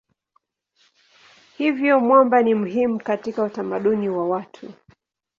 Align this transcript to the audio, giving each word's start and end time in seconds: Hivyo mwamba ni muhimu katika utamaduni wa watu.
Hivyo 1.57 1.99
mwamba 1.99 2.41
ni 2.43 2.55
muhimu 2.55 2.97
katika 2.99 3.43
utamaduni 3.43 4.09
wa 4.09 4.29
watu. 4.29 4.73